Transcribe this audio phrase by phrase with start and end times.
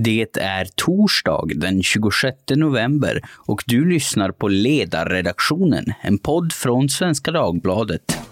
[0.00, 7.30] Det är torsdag den 26 november och du lyssnar på Ledarredaktionen, en podd från Svenska
[7.30, 8.27] Dagbladet.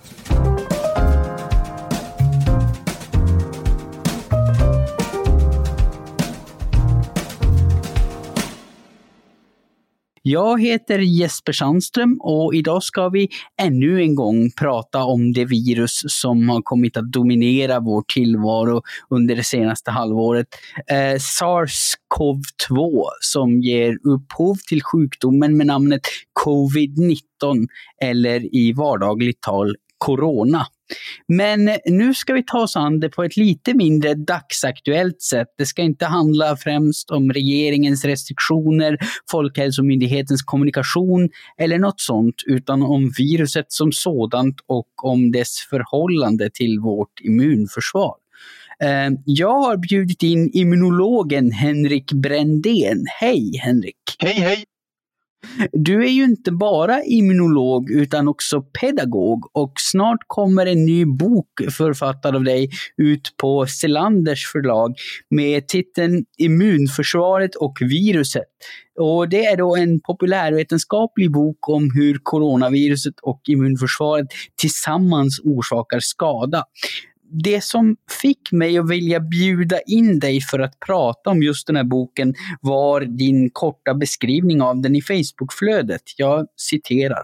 [10.28, 13.28] Jag heter Jesper Sandström och idag ska vi
[13.60, 19.36] ännu en gång prata om det virus som har kommit att dominera vår tillvaro under
[19.36, 20.46] det senaste halvåret.
[20.90, 26.02] Eh, SARS-CoV-2 som ger upphov till sjukdomen med namnet
[26.44, 27.66] covid-19
[28.02, 30.66] eller i vardagligt tal corona.
[31.28, 35.48] Men nu ska vi ta oss an det på ett lite mindre dagsaktuellt sätt.
[35.58, 38.98] Det ska inte handla främst om regeringens restriktioner,
[39.30, 41.28] Folkhälsomyndighetens kommunikation
[41.58, 48.14] eller något sånt, utan om viruset som sådant och om dess förhållande till vårt immunförsvar.
[48.82, 53.04] Eh, jag har bjudit in immunologen Henrik Brändén.
[53.20, 53.96] Hej Henrik!
[54.18, 54.64] Hej hej!
[55.72, 61.48] Du är ju inte bara immunolog utan också pedagog och snart kommer en ny bok
[61.76, 64.94] författad av dig ut på Selanders förlag
[65.30, 68.44] med titeln Immunförsvaret och viruset.
[68.98, 76.64] Och det är då en populärvetenskaplig bok om hur coronaviruset och immunförsvaret tillsammans orsakar skada
[77.30, 81.76] det som fick mig att vilja bjuda in dig för att prata om just den
[81.76, 86.02] här boken var din korta beskrivning av den i Facebookflödet.
[86.16, 87.22] Jag citerar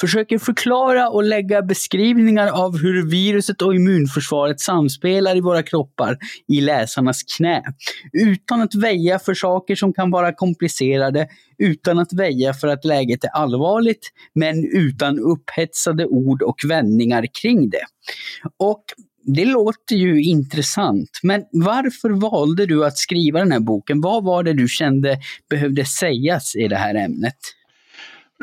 [0.00, 6.60] försöker förklara och lägga beskrivningar av hur viruset och immunförsvaret samspelar i våra kroppar i
[6.60, 7.62] läsarnas knä.
[8.12, 13.24] Utan att väja för saker som kan vara komplicerade, utan att väja för att läget
[13.24, 17.84] är allvarligt, men utan upphetsade ord och vändningar kring det.
[18.58, 18.84] Och
[19.26, 24.00] det låter ju intressant, men varför valde du att skriva den här boken?
[24.00, 25.18] Vad var det du kände
[25.50, 27.36] behövde sägas i det här ämnet?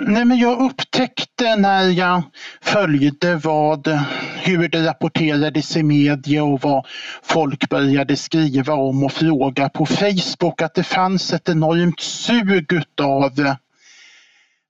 [0.02, 2.24] Nej, men jag upptäckte när jag
[2.62, 3.88] följde vad,
[4.36, 6.86] hur det rapporterades i media och vad
[7.24, 13.56] folk började skriva om och fråga på Facebook att det fanns ett enormt sug utav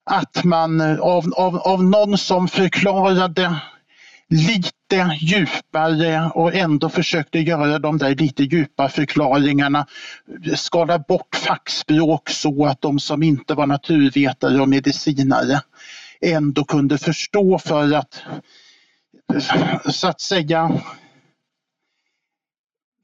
[0.06, 3.56] att man av, av, av någon som förklarade
[4.30, 4.83] lite
[5.20, 9.88] djupare och ändå försökte göra de där lite djupa förklaringarna.
[10.56, 15.62] Skala bort fackspråk så att de som inte var naturvetare och medicinare
[16.22, 18.22] ändå kunde förstå för att
[19.92, 20.82] så att säga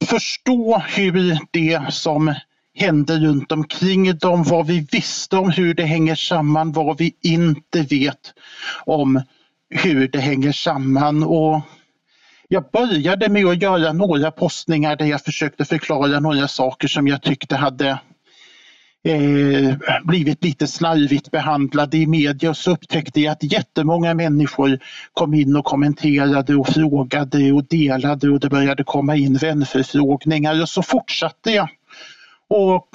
[0.05, 2.33] förstå hur det som
[2.75, 7.81] hände runt omkring dem, vad vi visste om hur det hänger samman, vad vi inte
[7.81, 8.33] vet
[8.85, 9.21] om
[9.69, 11.23] hur det hänger samman.
[11.23, 11.61] Och
[12.51, 17.21] jag började med att göra några postningar där jag försökte förklara några saker som jag
[17.21, 17.99] tyckte hade
[19.03, 24.79] eh, blivit lite slarvigt behandlade i media och så upptäckte jag att jättemånga människor
[25.13, 30.69] kom in och kommenterade och frågade och delade och det började komma in vänförfrågningar och
[30.69, 31.69] så fortsatte jag.
[32.49, 32.89] Och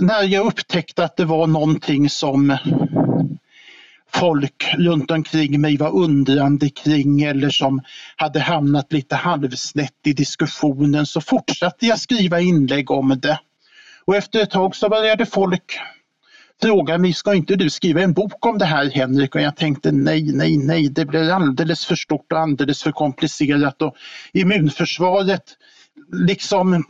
[0.00, 2.56] när jag upptäckte att det var någonting som
[4.14, 7.80] folk runt omkring mig var undrande kring eller som
[8.16, 13.38] hade hamnat lite halvsnett i diskussionen så fortsatte jag skriva inlägg om det.
[14.04, 15.78] Och efter ett tag så började folk
[16.62, 19.34] fråga mig, ska inte du skriva en bok om det här Henrik?
[19.34, 23.82] Och jag tänkte nej, nej, nej, det blir alldeles för stort och alldeles för komplicerat
[23.82, 23.96] och
[24.32, 25.44] immunförsvaret
[26.12, 26.84] liksom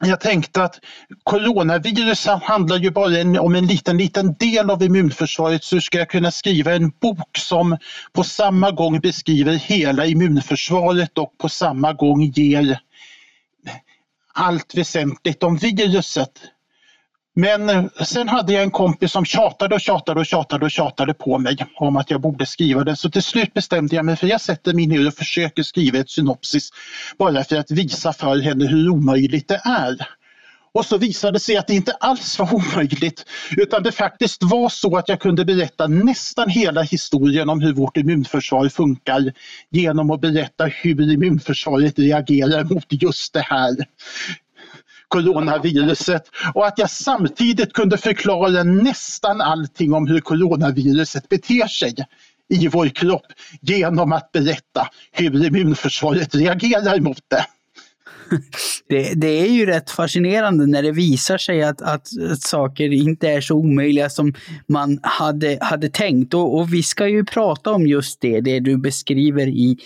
[0.00, 0.80] jag tänkte att
[1.22, 6.10] coronaviruset handlar ju bara om en liten, liten del av immunförsvaret så hur ska jag
[6.10, 7.76] kunna skriva en bok som
[8.12, 12.78] på samma gång beskriver hela immunförsvaret och på samma gång ger
[14.34, 16.42] allt väsentligt om viruset.
[17.36, 21.14] Men eh, sen hade jag en kompis som tjatade och tjatade och tjatade och tjatade
[21.14, 22.96] på mig om att jag borde skriva det.
[22.96, 25.98] Så till slut bestämde jag mig för att jag sätter mig ner och försöker skriva
[25.98, 26.70] ett synopsis
[27.18, 29.96] bara för att visa för henne hur omöjligt det är.
[30.74, 33.24] Och så visade det sig att det inte alls var omöjligt
[33.56, 37.96] utan det faktiskt var så att jag kunde berätta nästan hela historien om hur vårt
[37.96, 39.32] immunförsvar funkar
[39.70, 43.76] genom att berätta hur immunförsvaret reagerar mot just det här
[45.14, 46.22] coronaviruset
[46.54, 51.94] och att jag samtidigt kunde förklara nästan allting om hur coronaviruset beter sig
[52.48, 53.26] i vår kropp
[53.60, 57.46] genom att berätta hur immunförsvaret reagerar mot det.
[58.88, 63.28] Det, det, är ju rätt fascinerande när det visar sig att, att, att, saker inte
[63.28, 64.34] är så omöjliga som
[64.66, 66.34] man hade, hade tänkt.
[66.34, 69.78] Och, och, vi ska ju prata om just det, det du beskriver i,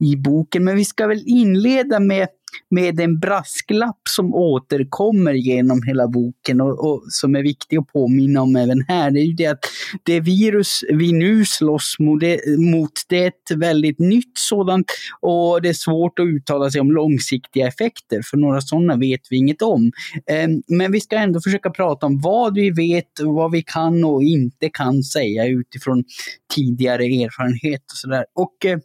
[0.00, 0.64] i boken.
[0.64, 2.28] Men vi ska väl inleda med
[2.70, 8.42] med en brasklapp som återkommer genom hela boken och, och, som är viktig att påminna
[8.42, 9.10] om även här.
[9.10, 9.64] Det är ju det att
[10.02, 14.86] det virus vi nu slåss mot, det, mot, det är ett väldigt nytt sådant
[15.20, 19.36] och det är svårt att uttala sig om långsiktiga effekter, för några sådana vet vi
[19.36, 19.92] inget om.
[20.26, 24.22] Eh, men vi ska ändå försöka prata om vad vi vet, vad vi kan och
[24.22, 26.04] inte kan säga utifrån
[26.54, 28.24] tidigare erfarenhet och sådär.
[28.34, 28.78] Och eh,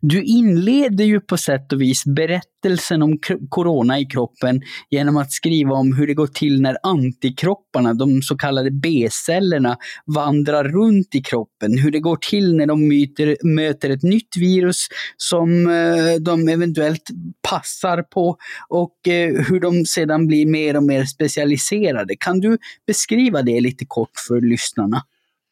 [0.00, 4.60] du inleder ju på sätt och vis berättelsen om corona i kroppen
[4.90, 9.76] genom att skriva om hur det går till när antikropparna, de så kallade B-cellerna,
[10.06, 11.78] vandrar runt i kroppen.
[11.78, 14.86] Hur det går till när de möter, möter ett nytt virus
[15.16, 17.10] som eh, de eventuellt
[17.48, 18.36] passar på
[18.68, 22.14] och eh, hur de sedan blir mer och mer specialiserade.
[22.18, 25.02] Kan du beskriva det lite kort för lyssnarna?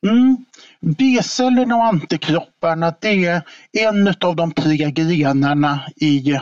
[0.07, 0.37] Mm.
[0.81, 3.43] B-cellerna och antikropparna det är
[3.73, 6.41] en av de tre grenarna i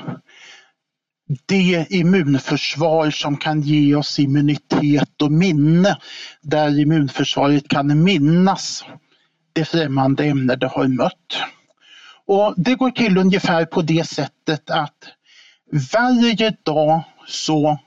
[1.46, 5.98] det immunförsvar som kan ge oss immunitet och minne.
[6.42, 8.84] Där immunförsvaret kan minnas
[9.52, 11.42] det främmande ämne det har mött.
[12.26, 15.04] Och Det går till ungefär på det sättet att
[15.92, 17.78] varje dag så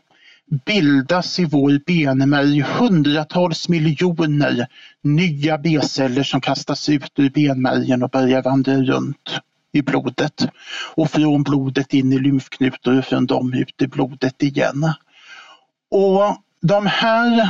[0.52, 4.68] bildas i vår benmärg hundratals miljoner
[5.02, 9.40] nya B-celler som kastas ut ur benmärgen och börjar vandra runt
[9.74, 10.48] i blodet
[10.96, 14.94] och från blodet in i lymfknutor och från dem ut i blodet igen.
[15.92, 17.48] Och de här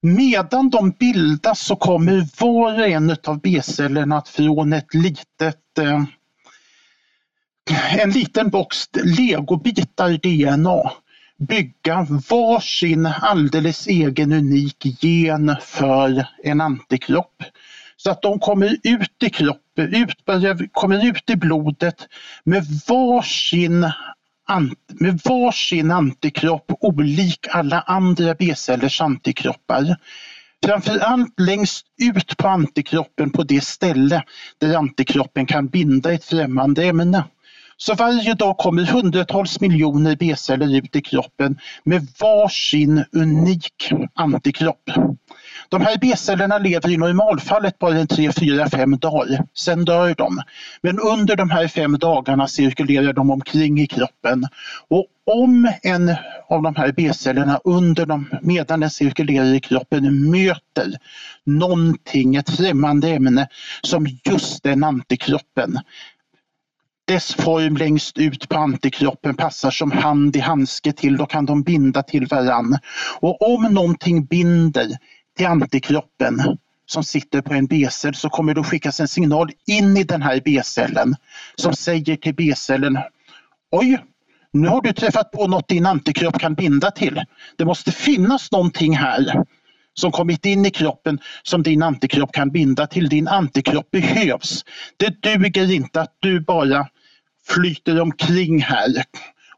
[0.00, 6.04] Medan de bildas så kommer var och en av B-cellerna att från ett litet eh,
[7.98, 10.92] en liten box legobitar DNA
[11.38, 17.42] bygga varsin alldeles egen unik gen för en antikropp.
[17.96, 20.16] Så att de kommer ut i kroppen, ut,
[20.72, 22.08] kommer ut i blodet
[22.44, 23.80] med varsin,
[24.88, 29.96] med varsin antikropp olik alla andra B-cellers antikroppar.
[30.64, 34.22] Framförallt längst ut på antikroppen på det ställe
[34.58, 37.24] där antikroppen kan binda ett främmande ämne.
[37.76, 44.90] Så varje dag kommer hundratals miljoner B-celler ut i kroppen med varsin unik antikropp.
[45.68, 49.44] De här B-cellerna lever i normalfallet bara 3, 4, 5 dagar.
[49.54, 50.42] Sen dör de.
[50.82, 54.44] Men under de här fem dagarna cirkulerar de omkring i kroppen.
[54.88, 56.08] Och om en
[56.48, 60.92] av de här B-cellerna under de, medan den cirkulerar i kroppen möter
[61.44, 63.48] någonting, ett främmande ämne
[63.82, 65.78] som just den antikroppen
[67.06, 71.62] dess form längst ut på antikroppen passar som hand i handske till, då kan de
[71.62, 72.78] binda till varann.
[73.20, 74.88] Och om någonting binder
[75.36, 80.04] till antikroppen som sitter på en B-cell så kommer det skickas en signal in i
[80.04, 81.14] den här B-cellen
[81.54, 82.98] som säger till B-cellen
[83.70, 83.98] Oj,
[84.52, 87.20] nu har du träffat på något din antikropp kan binda till.
[87.56, 89.44] Det måste finnas någonting här
[89.94, 93.08] som kommit in i kroppen som din antikropp kan binda till.
[93.08, 94.64] Din antikropp behövs.
[94.96, 96.88] Det duger inte att du bara
[97.48, 98.90] flyter omkring här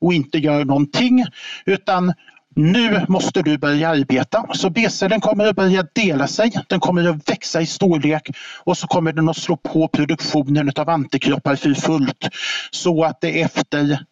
[0.00, 1.24] och inte gör någonting
[1.66, 2.12] utan
[2.56, 4.46] nu måste du börja arbeta.
[4.52, 8.30] Så B-cellen kommer att börja dela sig, den kommer att växa i storlek
[8.64, 12.28] och så kommer den att slå på produktionen av antikroppar för fullt
[12.70, 14.04] så att det efter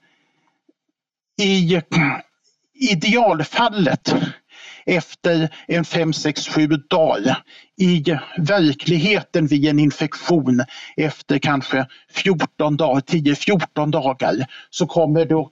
[1.42, 1.80] i
[2.74, 4.14] idealfallet
[4.86, 7.42] efter en 5, 6, 7 dagar.
[7.76, 8.04] I
[8.38, 10.64] verkligheten vid en infektion
[10.96, 15.50] efter kanske 14 dagar, 10-14 dagar så kommer det att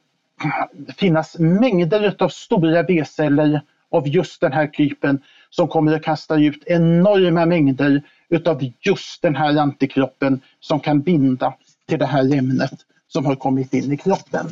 [0.96, 3.60] finnas mängder av stora B-celler
[3.90, 9.36] av just den här typen som kommer att kasta ut enorma mängder utav just den
[9.36, 11.54] här antikroppen som kan binda
[11.88, 12.72] till det här ämnet
[13.08, 14.46] som har kommit in i kroppen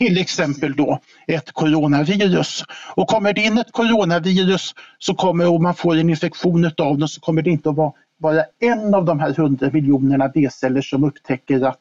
[0.00, 2.64] till exempel då ett coronavirus.
[2.94, 7.08] Och kommer det in ett coronavirus så kommer, och man får en infektion av den
[7.08, 11.04] så kommer det inte att vara bara en av de här hundra miljonerna B-celler som
[11.04, 11.80] upptäcker att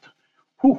[0.63, 0.77] oh,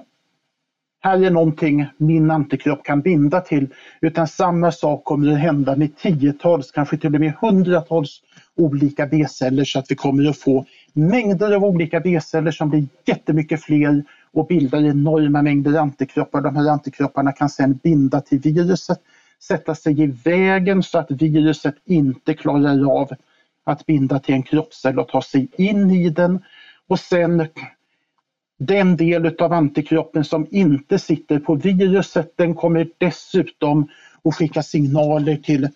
[1.03, 3.69] här är någonting min antikropp kan binda till.
[4.01, 8.21] Utan samma sak kommer att hända med tiotals, kanske till och med hundratals
[8.57, 13.63] olika B-celler så att vi kommer att få mängder av olika B-celler som blir jättemycket
[13.63, 16.41] fler och bildar enorma mängder antikroppar.
[16.41, 18.99] De här antikropparna kan sedan binda till viruset,
[19.43, 23.11] sätta sig i vägen så att viruset inte klarar av
[23.65, 26.43] att binda till en kroppscell och ta sig in i den.
[26.89, 27.47] Och sen
[28.59, 33.89] den del av antikroppen som inte sitter på viruset den kommer dessutom
[34.25, 35.69] att skicka signaler till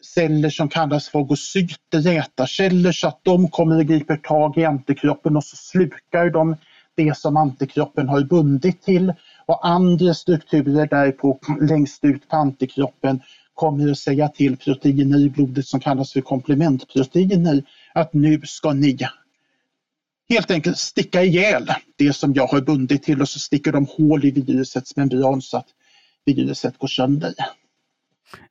[0.00, 5.44] celler som kallas fagocyter, ätarceller, så att de kommer och griper tag i antikroppen och
[5.44, 6.56] så slukar de
[6.98, 9.12] det som antikroppen har bundit till
[9.46, 13.20] och andra strukturer där på längst ut på antikroppen
[13.54, 17.62] kommer att säga till proteiner i blodet som kallas för komplementproteiner
[17.94, 18.98] att nu ska ni
[20.28, 24.24] helt enkelt sticka ihjäl det som jag har bundit till och så sticker de hål
[24.24, 25.68] i virusets membran så att
[26.24, 27.34] viruset går sönder.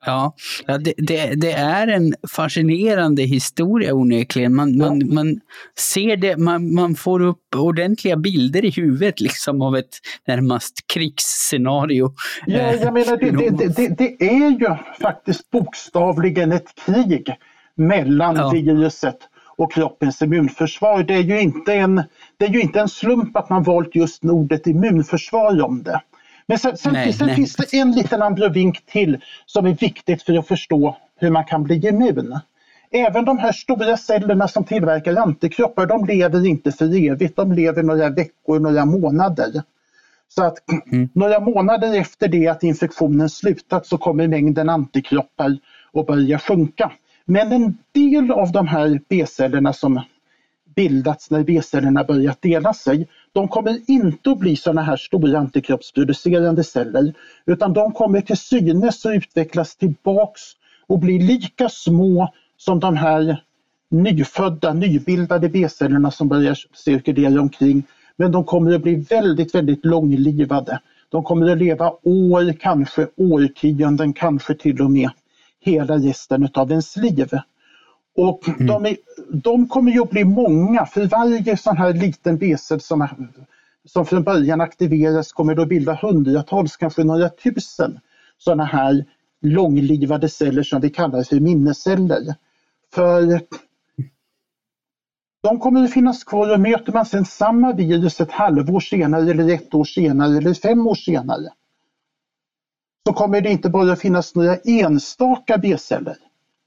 [0.06, 4.56] Ja, det, det, det, är en fascinerande historia onekligen.
[4.56, 4.86] Man, ja.
[4.86, 5.40] man, man
[5.80, 12.14] ser det, man, man får upp ordentliga bilder i huvudet liksom av ett närmast krigsscenario.
[12.46, 17.36] Ja, jag menar det, det, det, det är ju faktiskt bokstavligen ett krig
[17.76, 18.50] mellan ja.
[18.50, 19.18] viruset
[19.58, 21.04] och kroppens immunförsvar.
[21.04, 22.04] Det är, ju inte en,
[22.38, 26.02] det är ju inte en slump att man valt just ordet immunförsvar om det.
[26.48, 27.36] Men sen, sen, nej, sen nej.
[27.36, 31.64] finns det en liten abrovink till som är viktigt för att förstå hur man kan
[31.64, 32.40] bli immun.
[32.92, 37.36] Även de här stora cellerna som tillverkar antikroppar, de lever inte för evigt.
[37.36, 39.64] De lever några veckor, några månader.
[40.30, 40.58] Så att
[40.92, 41.10] mm.
[41.14, 45.58] några månader efter det att infektionen slutat så kommer mängden antikroppar
[45.94, 46.92] att börja sjunka.
[47.26, 50.02] Men en del av de här B-cellerna som
[50.76, 53.08] bildats när B-cellerna börjat dela sig,
[53.38, 57.14] de kommer inte att bli sådana här stora antikroppsproducerande celler
[57.46, 60.42] utan de kommer till synes att utvecklas tillbaks
[60.88, 63.44] och bli lika små som de här
[63.90, 67.84] nyfödda, nybildade B-cellerna som börjar cirkulera omkring.
[68.16, 70.80] Men de kommer att bli väldigt, väldigt långlivade.
[71.10, 75.10] De kommer att leva år, kanske årtionden, kanske till och med
[75.60, 77.30] hela resten av ens liv.
[78.16, 78.68] Och mm.
[78.68, 78.98] de, är,
[79.32, 83.08] de, kommer ju att bli många, för varje sån här liten B-cell som,
[83.86, 88.00] som från början aktiveras kommer det att bilda hundratals, kanske några tusen
[88.38, 89.06] sådana här
[89.42, 92.36] långlivade celler som vi kallar för minnesceller.
[92.94, 93.42] För
[95.44, 99.54] de kommer att finnas kvar och möter man sedan samma virus ett halvår senare eller
[99.54, 101.50] ett år senare eller fem år senare
[103.08, 106.16] så kommer det inte bara finnas några enstaka B-celler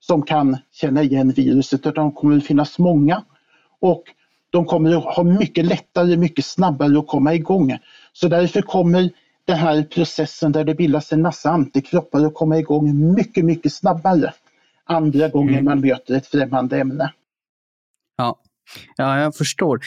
[0.00, 3.22] som kan känna igen viruset utan det kommer att finnas många
[3.80, 4.02] och
[4.50, 7.78] de kommer att ha mycket lättare, mycket snabbare att komma igång.
[8.12, 9.10] Så därför kommer
[9.44, 14.32] den här processen där det bildas en massa antikroppar att komma igång mycket, mycket snabbare
[14.84, 15.64] andra gången mm.
[15.64, 17.12] man möter ett främmande ämne.
[18.96, 19.80] Ja, jag förstår.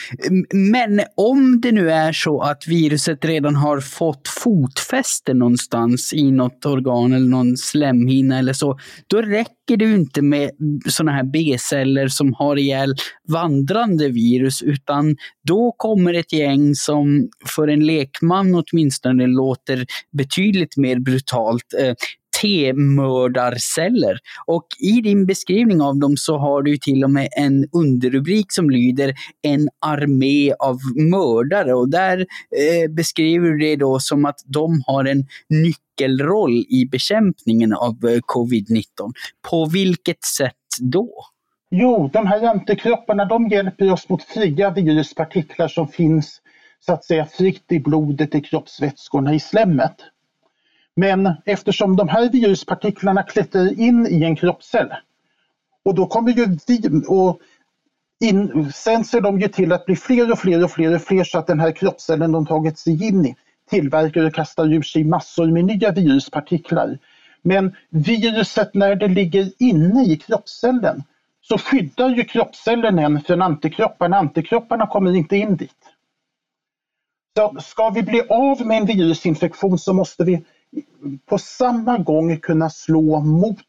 [0.53, 6.65] Men om det nu är så att viruset redan har fått fotfäste någonstans i något
[6.65, 10.51] organ eller någon slemhinna eller så, då räcker det inte med
[10.89, 12.95] sådana här B-celler som har ihjäl
[13.27, 15.15] vandrande virus, utan
[15.47, 19.85] då kommer ett gäng som för en lekman åtminstone låter
[20.17, 21.73] betydligt mer brutalt.
[21.79, 21.93] Eh,
[22.43, 24.17] T-mördarceller.
[24.45, 28.69] Och i din beskrivning av dem så har du till och med en underrubrik som
[28.69, 34.83] lyder En armé av mördare och där eh, beskriver du det då som att de
[34.85, 38.83] har en nyckelroll i bekämpningen av eh, covid-19.
[39.49, 41.09] På vilket sätt då?
[41.71, 46.41] Jo, de här antikropparna de hjälper oss mot fria viruspartiklar som finns
[46.85, 49.95] så att säga fritt i blodet, i kroppsvätskorna, i slemmet.
[50.95, 54.93] Men eftersom de här viruspartiklarna klättrar in i en kroppscell
[55.85, 57.39] och då kommer ju vi och
[58.23, 61.23] in, sen ser de ju till att bli fler och fler och fler och fler
[61.23, 63.35] så att den här kroppscellen de tagit sig in i
[63.69, 66.97] tillverkar och kastar ur sig massor med nya viruspartiklar.
[67.41, 71.03] Men viruset när det ligger inne i kroppscellen
[71.41, 74.17] så skyddar ju kroppscellen en från antikropparna.
[74.17, 75.71] Antikropparna kommer inte in dit.
[77.37, 80.45] Så ska vi bli av med en virusinfektion så måste vi
[81.25, 83.65] på samma gång kunna slå mot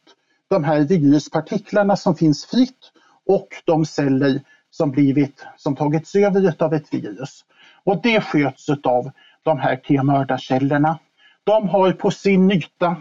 [0.49, 2.93] de här viruspartiklarna som finns fritt
[3.27, 7.45] och de celler som, blivit, som tagits över av ett virus.
[7.85, 9.11] Och det sköts av
[9.43, 10.99] de här T-mördarcellerna.
[11.45, 12.97] De har på sin yta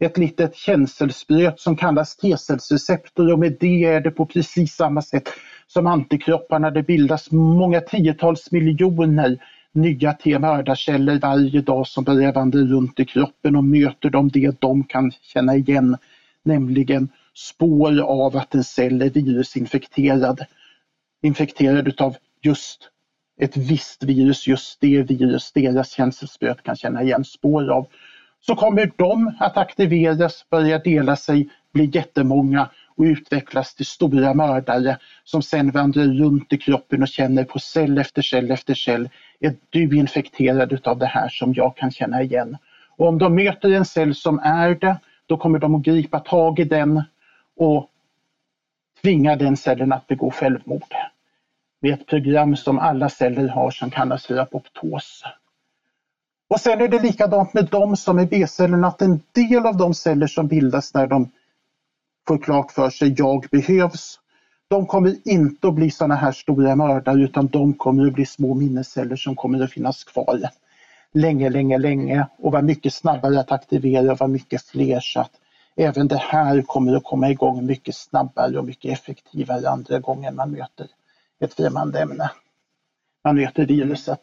[0.00, 5.28] ett litet känselspröt som kallas T-cellsreceptor och med det är det på precis samma sätt
[5.66, 6.70] som antikropparna.
[6.70, 9.38] Det bildas många tiotals miljoner
[9.74, 14.84] nya T-mördarceller varje dag som börjar vandra runt i kroppen och möter de det de
[14.84, 15.96] kan känna igen,
[16.42, 20.40] nämligen spår av att en cell är virusinfekterad.
[21.22, 22.90] Infekterad utav just
[23.40, 27.86] ett visst virus, just det virus deras känselspröt kan känna igen spår av.
[28.40, 34.98] Så kommer de att aktiveras, börja dela sig, bli jättemånga och utvecklas till stora mördare
[35.24, 39.08] som sen vandrar runt i kroppen och känner på cell efter cell efter cell
[39.40, 42.56] är du infekterad utav det här som jag kan känna igen?
[42.96, 46.58] Och om de möter en cell som är det, då kommer de att gripa tag
[46.58, 47.02] i den
[47.56, 47.90] och
[49.02, 50.94] tvinga den cellen att begå självmord.
[51.80, 55.22] Med ett program som alla celler har som kallas för apoptos.
[56.50, 59.94] Och sen är det likadant med de som är B-cellerna, att en del av de
[59.94, 61.30] celler som bildas när de
[62.28, 64.20] får klart för sig jag behövs,
[64.68, 68.54] de kommer inte att bli sådana här stora mördare utan de kommer att bli små
[68.54, 70.48] minnesceller som kommer att finnas kvar
[71.12, 75.30] länge, länge, länge och vara mycket snabbare att aktivera och vara mycket fler så att
[75.76, 80.50] även det här kommer att komma igång mycket snabbare och mycket effektivare andra gången man
[80.50, 80.86] möter
[81.40, 82.30] ett främmande ämne.
[83.24, 84.20] Man möter viruset.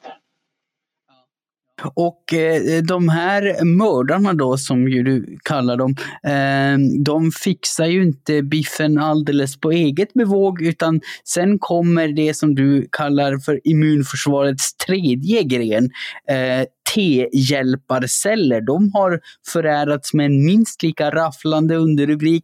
[1.94, 8.04] Och eh, de här mördarna då, som ju du kallar dem, eh, de fixar ju
[8.04, 14.78] inte biffen alldeles på eget bevåg, utan sen kommer det som du kallar för immunförsvarets
[14.78, 15.90] tredje gren,
[16.30, 18.62] eh, T-hjälparceller.
[18.62, 22.44] De har förärats med en minst lika rafflande underrubrik,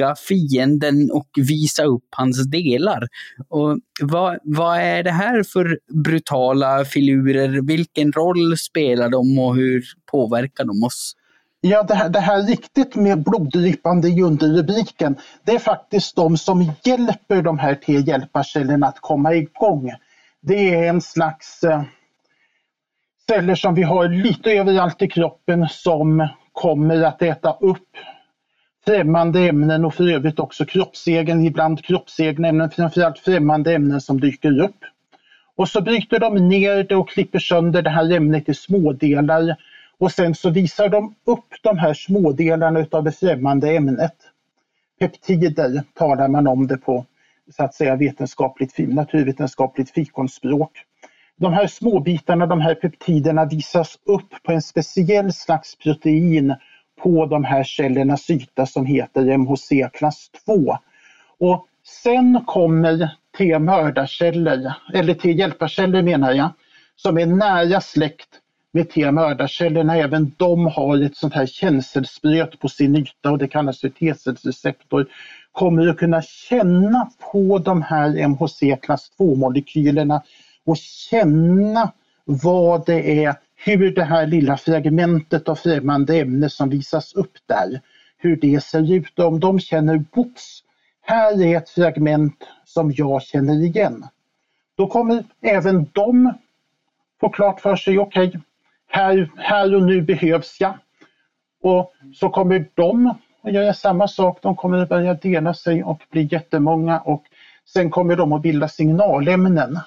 [0.00, 3.08] stycka fienden och visa upp hans delar.
[3.48, 7.66] Och vad, vad är det här för brutala filurer?
[7.66, 11.12] Vilken roll spelar de och hur påverkar de oss?
[11.62, 16.72] Ja, det här, det här riktigt med bloddrypande i underrubriken, det är faktiskt de som
[16.84, 19.90] hjälper de här tre hjälparcellerna att komma igång.
[20.42, 21.82] Det är en slags eh,
[23.28, 27.88] celler som vi har lite överallt i kroppen som kommer att äta upp
[28.84, 34.60] främmande ämnen och för övrigt också kroppsegen, ibland kroppsegna ämnen, framförallt främmande ämnen som dyker
[34.60, 34.84] upp.
[35.56, 39.56] Och så bryter de ner det och klipper sönder det här ämnet i smådelar
[39.98, 44.16] och sen så visar de upp de här smådelarna utav det främmande ämnet.
[45.00, 47.04] Peptider talar man om det på
[47.56, 50.72] så att säga vetenskapligt, naturvetenskapligt fikonspråk.
[51.36, 56.54] De här småbitarna, de här peptiderna visas upp på en speciell slags protein
[57.02, 60.76] på de här cellernas yta som heter MHC klass 2.
[61.38, 61.66] Och
[62.04, 66.50] sen kommer T-mördarceller, eller T-hjälparceller menar jag,
[66.96, 68.28] som är nära släkt
[68.72, 69.96] med T-mördarcellerna.
[69.96, 75.06] Även de har ett sånt här känselspröt på sin yta och det kallas för T-cellsreceptor.
[75.52, 80.20] Kommer att kunna känna på de här MHC klass 2-molekylerna
[80.64, 81.92] och känna
[82.24, 87.80] vad det är hur det här lilla fragmentet av främmande ämne som visas upp där,
[88.18, 89.18] hur det ser ut.
[89.18, 90.62] Och om de känner bops,
[91.00, 94.06] här är ett fragment som jag känner igen.
[94.76, 96.32] Då kommer även de
[97.20, 98.40] få klart för sig, okej, okay,
[98.88, 100.74] här, här och nu behövs jag.
[101.62, 106.02] Och så kommer de att göra samma sak, de kommer att börja dela sig och
[106.10, 107.22] bli jättemånga och
[107.64, 109.78] sen kommer de att bilda signalämnen.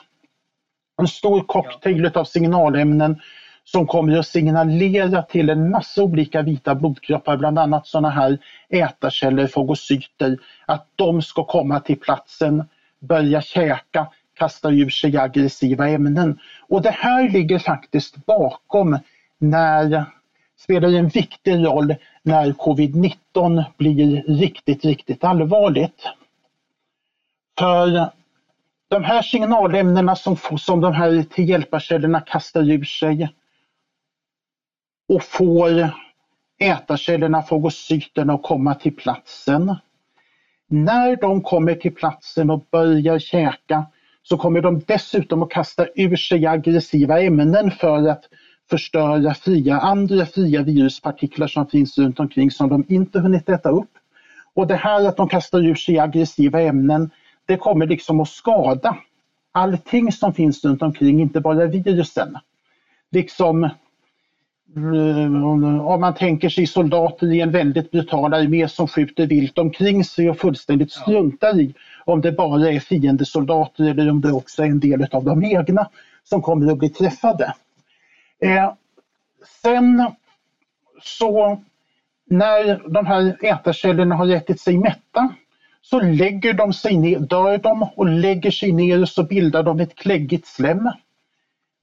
[0.98, 3.20] En stor cocktail av signalämnen
[3.64, 8.38] som kommer att signalera till en massa olika vita blodkroppar, bland annat sådana här
[8.70, 12.64] ätarceller, fagocyter, att de ska komma till platsen,
[13.00, 16.40] börja käka, kasta ur sig aggressiva ämnen.
[16.68, 19.00] Och det här ligger faktiskt bakom
[19.40, 20.06] när
[20.58, 26.10] spelar en viktig roll när covid-19 blir riktigt, riktigt allvarligt.
[27.60, 28.10] För
[28.88, 33.30] de här signalämnena som, som de här T-hjälparcellerna kastar ur sig
[35.10, 35.90] och får
[36.60, 39.76] ätarcellerna, fagocyterna att komma till platsen.
[40.68, 43.86] När de kommer till platsen och börjar käka
[44.24, 48.24] så kommer de dessutom att kasta ur sig aggressiva ämnen för att
[48.70, 53.90] förstöra fria, andra fria viruspartiklar som finns runt omkring som de inte hunnit äta upp.
[54.54, 57.10] Och det här att de kastar ur sig aggressiva ämnen,
[57.46, 58.98] det kommer liksom att skada
[59.52, 62.38] allting som finns runt omkring, inte bara virusen.
[63.12, 63.70] Liksom
[64.76, 70.30] om man tänker sig soldater i en väldigt brutal armé som skjuter vilt omkring sig
[70.30, 71.74] och fullständigt struntar i
[72.06, 75.90] om det bara är fiendesoldater eller om det också är en del av de egna
[76.24, 77.54] som kommer att bli träffade.
[78.40, 78.74] Eh,
[79.62, 80.12] sen
[81.02, 81.62] så
[82.26, 85.34] när de här ätarcellerna har ätit sig mätta
[85.82, 89.80] så lägger de sig ner, dör de och lägger sig ner och så bildar de
[89.80, 90.90] ett kläggigt slem.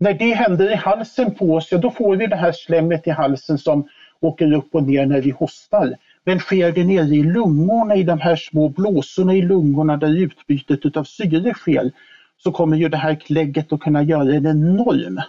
[0.02, 3.10] När det händer i halsen på oss, ja då får vi det här slemmet i
[3.10, 3.88] halsen som
[4.20, 5.94] åker upp och ner när vi hostar.
[6.24, 10.86] Men sker det nere i lungorna, i de här små blåsorna i lungorna där utbytet
[10.86, 11.90] utav syre sker,
[12.38, 15.20] så kommer ju det här klägget att kunna göra en enorm,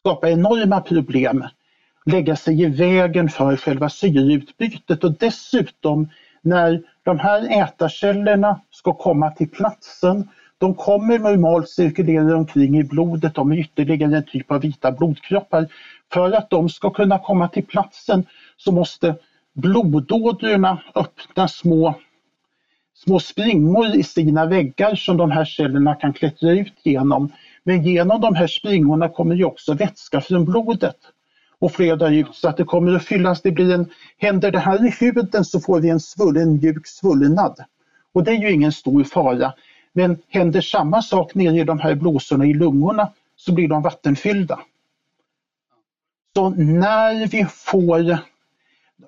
[0.00, 1.44] skapa enorma problem,
[2.06, 6.08] lägga sig i vägen för själva syreutbytet och dessutom
[6.42, 13.34] när de här ätarcellerna ska komma till platsen de kommer normalt cirkulera omkring i blodet,
[13.34, 15.66] de är ytterligare en typ av vita blodkroppar.
[16.12, 18.24] För att de ska kunna komma till platsen
[18.56, 19.14] så måste
[19.54, 21.94] blodådrorna öppna små,
[22.94, 27.32] små springor i sina väggar som de här cellerna kan klättra ut genom.
[27.62, 30.96] Men genom de här springorna kommer ju också vätska från blodet
[31.58, 33.42] och flödar ut så att det kommer att fyllas.
[33.42, 33.86] Det blir en,
[34.18, 37.64] händer det här i huden så får vi en svullen, mjuk svullnad.
[38.12, 39.52] Och det är ju ingen stor fara.
[39.92, 44.60] Men händer samma sak nere i de här blåsorna i lungorna så blir de vattenfyllda.
[46.36, 48.18] Så när vi får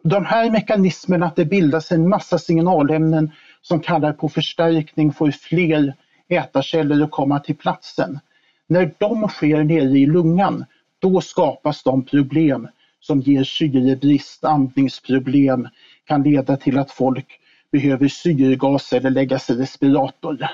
[0.02, 3.30] de här mekanismerna att det bildas en massa signalämnen
[3.62, 5.94] som kallar på förstärkning får fler
[6.28, 8.18] ätarceller att komma till platsen.
[8.66, 10.64] När de sker nere i lungan,
[10.98, 12.68] då skapas de problem
[13.00, 15.68] som ger syrebrist, andningsproblem,
[16.04, 17.26] kan leda till att folk
[17.72, 20.48] behöver syrgas eller läggas i respirator.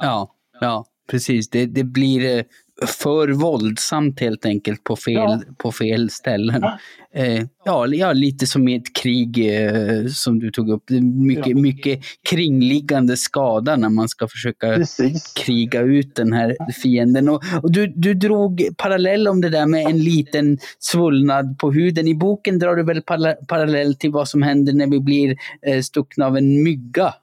[0.00, 1.50] Ja, ja precis.
[1.50, 2.44] Det, det blir eh,
[2.86, 5.40] för våldsamt helt enkelt på fel, ja.
[5.58, 6.62] på fel ställen.
[6.62, 6.78] Ja.
[7.14, 10.90] Eh, ja, ja, lite som i ett krig eh, som du tog upp.
[11.12, 15.32] Mycket, mycket kringliggande skada när man ska försöka Precis.
[15.32, 17.28] kriga ut den här fienden.
[17.28, 22.08] Och, och, du, du drog parallell om det där med en liten svullnad på huden.
[22.08, 23.02] I boken drar du väl
[23.48, 25.36] parallell till vad som händer när vi blir
[25.66, 27.14] eh, stuckna av en mygga?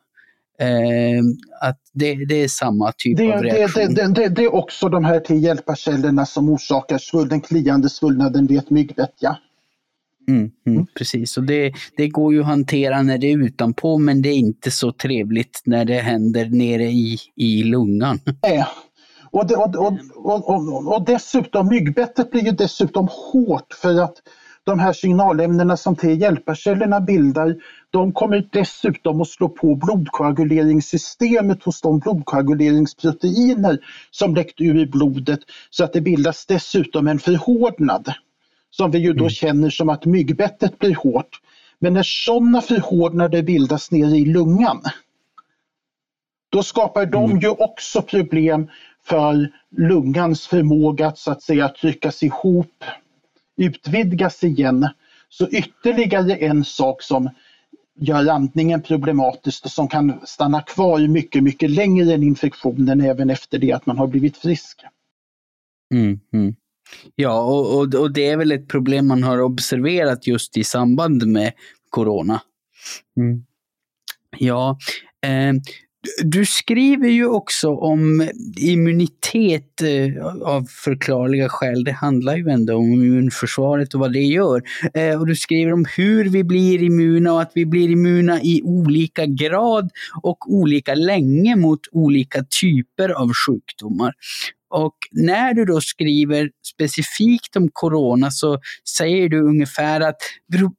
[0.60, 1.22] Eh,
[1.62, 3.94] att det, det, är samma typ det, av reaktion.
[3.94, 8.70] Det, det, är också de här T-hjälparcellerna som orsakar svull, den kliande svullnaden vid ett
[8.70, 9.14] myggbett.
[9.20, 9.38] Ja.
[10.30, 14.22] Mm, mm, precis, och det, det går ju att hantera när det är utanpå men
[14.22, 18.20] det är inte så trevligt när det händer nere i, i lungan.
[18.44, 18.66] Nej.
[19.32, 24.16] Och, det, och, och, och, och, dessutom, myggbettet blir ju dessutom hårt för att
[24.68, 27.56] de här signalämnena som T-hjälparcellerna bildar,
[27.90, 33.80] de kommer dessutom att slå på blodkoaguleringssystemet hos de blodkoaguleringsproteiner
[34.12, 38.14] som läckt ur i blodet så att det bildas dessutom en förhårdnad
[38.70, 39.30] som vi ju då mm.
[39.30, 41.42] känner som att myggbettet blir hårt.
[41.80, 44.82] Men när sådana förhårdnader bildas nere i lungan
[46.50, 47.40] då skapar de mm.
[47.40, 48.70] ju också problem
[49.04, 52.84] för lungans förmåga att så att säga tryckas ihop,
[53.58, 54.88] utvidgas igen.
[55.30, 57.30] Så ytterligare en sak som
[58.00, 63.60] gör andningen problematisk och som kan stanna kvar mycket, mycket längre än infektionen även efter
[63.60, 64.82] det att man har blivit frisk.
[65.94, 66.56] Mm, mm.
[67.16, 71.28] Ja, och, och, och, det är väl ett problem man har observerat just i samband
[71.28, 71.54] med
[71.90, 72.42] corona.
[73.18, 73.46] Mm.
[74.38, 74.78] Ja,
[75.22, 75.54] eh,
[76.24, 81.84] du skriver ju också om immunitet eh, av förklarliga skäl.
[81.84, 84.62] Det handlar ju ändå om immunförsvaret och vad det gör.
[84.94, 88.62] Eh, och du skriver om hur vi blir immuna och att vi blir immuna i
[88.64, 89.90] olika grad
[90.22, 94.14] och olika länge mot olika typer av sjukdomar.
[94.70, 98.60] Och när du då skriver specifikt om corona så
[98.98, 100.18] säger du ungefär att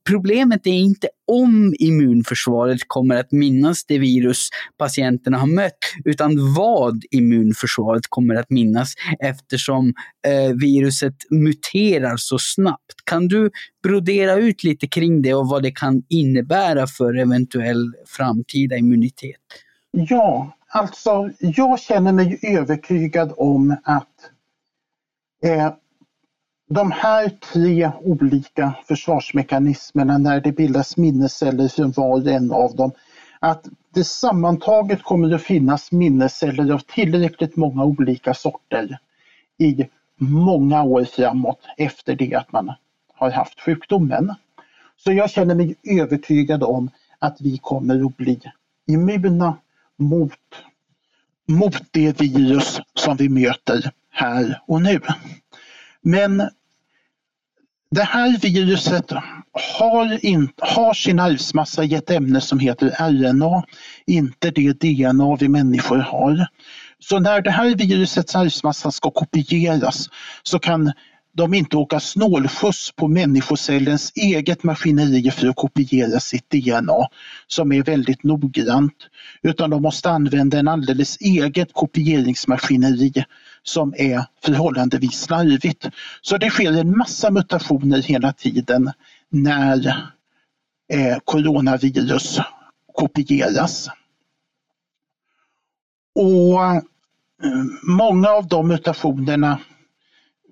[0.09, 4.49] problemet är inte om immunförsvaret kommer att minnas det virus
[4.79, 9.95] patienterna har mött, utan vad immunförsvaret kommer att minnas eftersom
[10.27, 12.95] eh, viruset muterar så snabbt.
[13.05, 13.51] Kan du
[13.83, 19.41] brodera ut lite kring det och vad det kan innebära för eventuell framtida immunitet?
[19.91, 24.31] Ja, Alltså, jag känner mig övertygad om att
[25.45, 25.73] eh,
[26.69, 32.93] de här tre olika försvarsmekanismerna när det bildas minnesceller från var och en av dem,
[33.41, 38.99] att det sammantaget kommer att finnas minnesceller av tillräckligt många olika sorter
[39.59, 42.73] i många år framåt efter det att man
[43.15, 44.35] har haft sjukdomen.
[44.97, 48.41] Så jag känner mig övertygad om att vi kommer att bli
[48.87, 49.57] immuna
[49.99, 50.33] mot,
[51.49, 55.01] mot det virus som vi möter här och nu.
[56.03, 56.51] Men
[57.91, 59.13] det här viruset
[59.79, 63.63] har, in, har sin arvsmassa i ett ämne som heter RNA,
[64.07, 66.47] inte det DNA vi människor har.
[66.99, 70.09] Så när det här virusets arvsmassa ska kopieras
[70.43, 70.93] så kan
[71.39, 77.09] de inte åka snålskjuts på människocellens eget maskineri för att kopiera sitt DNA
[77.47, 78.95] som är väldigt noggrant.
[79.43, 83.25] Utan de måste använda en alldeles eget kopieringsmaskineri
[83.63, 85.87] som är förhållandevis slarvigt.
[86.21, 88.93] Så det sker en massa mutationer hela tiden
[89.29, 89.87] när
[90.93, 92.39] eh, coronavirus
[92.95, 93.89] kopieras.
[96.15, 96.83] Och eh,
[97.83, 99.59] Många av de mutationerna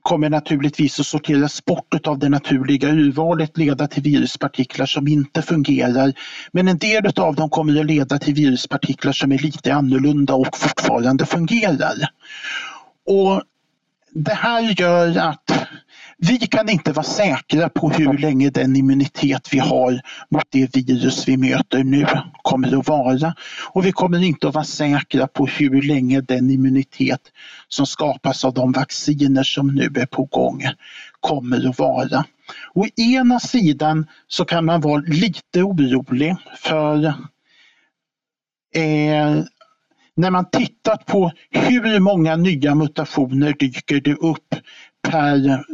[0.07, 6.13] kommer naturligtvis att sorteras bort av det naturliga urvalet leda till viruspartiklar som inte fungerar.
[6.53, 10.57] Men en del av dem kommer att leda till viruspartiklar som är lite annorlunda och
[10.57, 11.95] fortfarande fungerar.
[13.07, 13.43] Och
[14.19, 15.51] Det här gör att
[16.19, 20.01] vi kan inte vara säkra på hur länge den immunitet vi har
[20.31, 22.07] mot det virus vi möter nu
[22.43, 23.35] kommer att vara.
[23.73, 27.21] Och vi kommer inte att vara säkra på hur länge den immunitet
[27.69, 30.63] som skapas av de vacciner som nu är på gång
[31.21, 32.25] kommer att vara.
[32.75, 37.05] Å ena sidan så kan man vara lite orolig för
[38.75, 39.45] eh,
[40.17, 44.55] när man tittat på hur många nya mutationer dyker det upp
[45.09, 45.65] per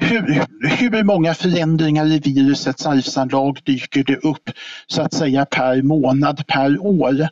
[0.00, 4.50] hur, hur många förändringar i virusets arvsanlag dyker det upp
[4.86, 7.28] så att säga per månad, per år,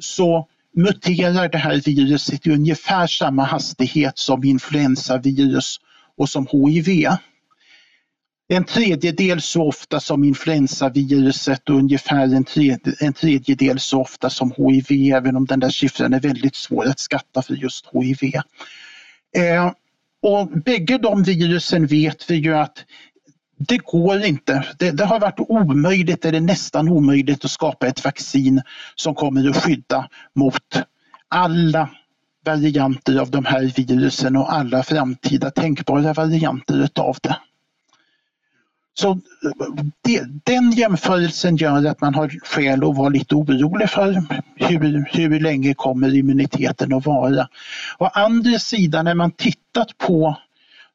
[0.00, 5.80] så muterar det här viruset i ungefär samma hastighet som influensavirus
[6.16, 7.08] och som HIV.
[8.48, 14.52] En tredjedel så ofta som influensaviruset och ungefär en, tredje, en tredjedel så ofta som
[14.56, 18.34] HIV, även om den där siffran är väldigt svår att skatta för just HIV.
[19.36, 19.72] Eh,
[20.22, 22.84] och bägge de virusen vet vi ju att
[23.68, 24.64] det går inte.
[24.78, 28.62] Det, det, har varit omöjligt eller nästan omöjligt att skapa ett vaccin
[28.94, 30.82] som kommer att skydda mot
[31.28, 31.88] alla
[32.44, 37.36] varianter av de här virusen och alla framtida tänkbara varianter utav det.
[38.94, 39.20] Så
[40.02, 44.22] det, den jämförelsen gör att man har skäl att vara lite orolig för
[44.56, 47.48] hur, hur länge kommer immuniteten att vara.
[47.98, 50.36] Å andra sidan när man tittat på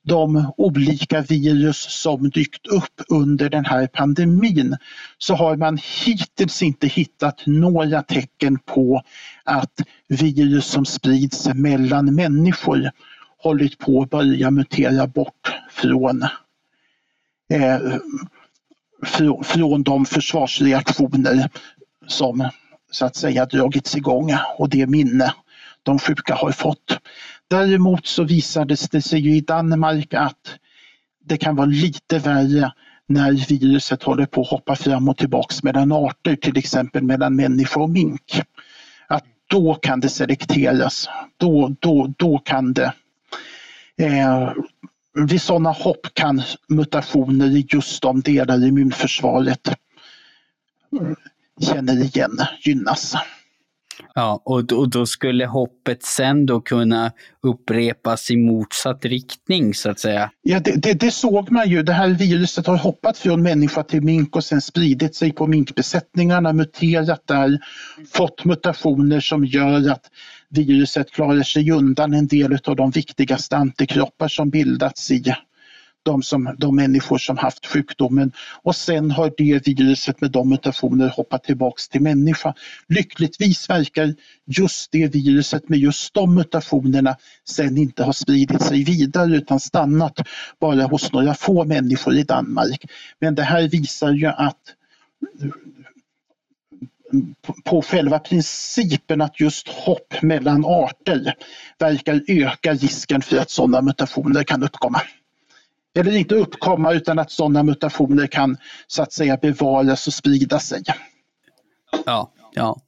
[0.04, 4.78] de olika virus som dykt upp under den här pandemin
[5.18, 9.02] så har man hittills inte hittat några tecken på
[9.44, 12.92] att virus som sprids mellan människor
[13.38, 16.28] hållit på att börja mutera bort från
[17.50, 17.80] eh,
[19.44, 21.50] från de försvarsreaktioner
[22.08, 22.50] som
[22.92, 25.34] så att säga dragits igång och det minne
[25.84, 27.00] de sjuka har fått.
[27.48, 30.58] Däremot så visades det sig ju i Danmark att
[31.26, 32.72] det kan vara lite värre
[33.08, 37.80] när viruset håller på att hoppa fram och tillbaks mellan arter, till exempel mellan människa
[37.80, 38.42] och mink.
[39.08, 41.10] Att då kan det selekteras.
[41.38, 42.94] Då, då, då kan det
[43.98, 44.52] eh,
[45.16, 49.70] vid sådana hopp kan mutationer i just de delar i immunförsvaret
[51.62, 53.16] känner igen gynnas.
[54.14, 60.00] Ja, och, och då skulle hoppet sen då kunna upprepas i motsatt riktning så att
[60.00, 60.32] säga?
[60.42, 61.84] Ja, det, det, det, såg man ju.
[61.84, 66.54] Det här viruset har hoppat från människa till mink och sen spridit sig på minkbesättningarna,
[66.54, 67.60] muterat där,
[68.14, 70.12] fått mutationer som gör att
[70.56, 75.24] viruset klarar sig undan en del av de viktigaste antikroppar som bildats i
[76.06, 78.32] de, som, de människor som haft sjukdomen
[78.64, 82.54] och sen har det viruset med de mutationer hoppat tillbaks till människa.
[82.88, 84.16] Lyckligtvis verkar
[84.46, 87.16] just det viruset med just de mutationerna
[87.50, 90.20] sen inte ha spridit sig vidare utan stannat
[90.60, 92.86] bara hos några få människor i Danmark.
[93.20, 94.62] Men det här visar ju att
[97.64, 101.34] på själva principen att just hopp mellan arter
[101.80, 105.02] verkar öka risken för att sådana mutationer kan uppkomma.
[105.98, 110.82] Eller inte uppkomma utan att sådana mutationer kan så att säga bevaras och sprida sig.
[112.06, 112.82] Ja, ja.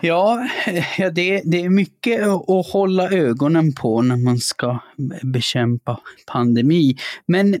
[0.00, 0.48] Ja,
[1.12, 4.78] det, det är mycket att hålla ögonen på när man ska
[5.22, 6.96] bekämpa pandemi.
[7.26, 7.54] Men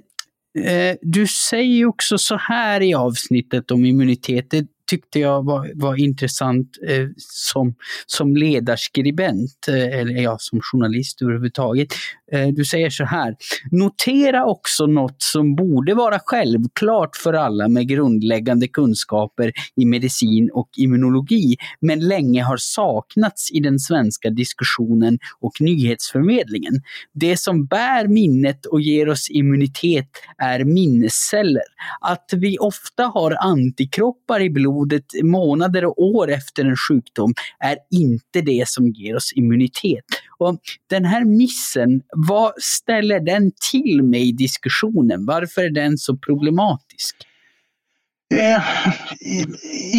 [0.58, 6.00] eh, du säger också så här i avsnittet om immunitet, det tyckte jag var, var
[6.00, 7.74] intressant eh, som,
[8.06, 11.88] som ledarskribent, eh, eller ja, som journalist överhuvudtaget.
[12.32, 13.36] Eh, du säger så här.
[13.70, 20.68] Notera också något som borde vara självklart för alla med grundläggande kunskaper i medicin och
[20.76, 26.82] immunologi, men länge har saknats i den svenska diskussionen och nyhetsförmedlingen.
[27.12, 31.62] Det som bär minnet och ger oss immunitet är minnesceller.
[32.00, 34.73] Att vi ofta har antikroppar i blodet
[35.22, 40.04] månader och år efter en sjukdom är inte det som ger oss immunitet.
[40.38, 40.60] Och
[40.90, 45.26] den här missen, vad ställer den till med i diskussionen?
[45.26, 47.16] Varför är den så problematisk?
[48.34, 48.62] Eh,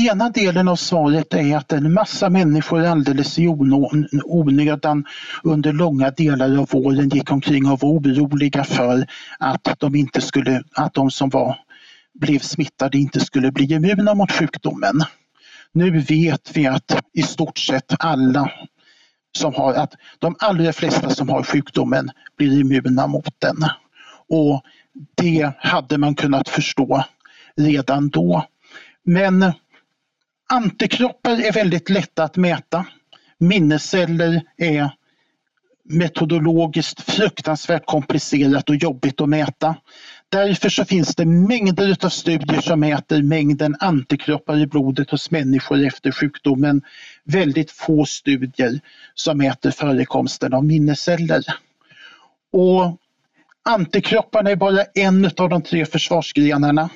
[0.08, 3.48] ena delen av svaret är att en massa människor alldeles i
[4.26, 5.06] onödan
[5.44, 9.06] under långa delar av våren gick omkring och var oroliga för
[9.40, 11.58] att de, inte skulle, att de som var,
[12.19, 15.04] blev smittade inte skulle bli immuna mot sjukdomen.
[15.71, 18.51] Nu vet vi att i stort sett alla
[19.38, 23.58] som har, att de allra flesta som har sjukdomen blir immuna mot den.
[24.30, 24.62] Och
[25.15, 27.04] det hade man kunnat förstå
[27.56, 28.45] redan då.
[29.04, 29.54] Men
[30.49, 32.86] antikroppar är väldigt lätta att mäta.
[33.38, 34.89] Minnesceller är
[35.89, 39.75] metodologiskt fruktansvärt komplicerat och jobbigt att mäta.
[40.32, 45.86] Därför så finns det mängder av studier som mäter mängden antikroppar i blodet hos människor
[45.86, 46.82] efter sjukdomen.
[47.24, 48.80] Väldigt få studier
[49.14, 51.44] som mäter förekomsten av minnesceller.
[52.52, 52.98] Och
[53.70, 56.90] antikropparna är bara en av de tre försvarsgrenarna.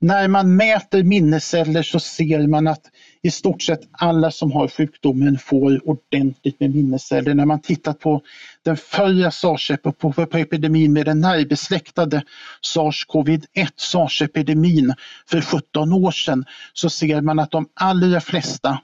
[0.00, 2.82] När man mäter minnesceller så ser man att
[3.22, 7.34] i stort sett alla som har sjukdomen får ordentligt med minnesceller.
[7.34, 8.22] När man tittar på
[8.64, 12.22] den förra sars-epidemin med den närbesläktade
[12.62, 14.94] sars-covid-1, sars-epidemin
[15.26, 18.80] för 17 år sedan, så ser man att de allra flesta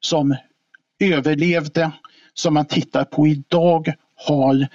[0.00, 0.36] som
[1.00, 1.90] överlevde,
[2.34, 4.68] som man tittar på idag, har